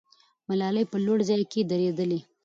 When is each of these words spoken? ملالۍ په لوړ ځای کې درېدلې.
ملالۍ 0.47 0.85
په 0.91 0.97
لوړ 1.05 1.19
ځای 1.29 1.43
کې 1.51 1.61
درېدلې. 1.71 2.19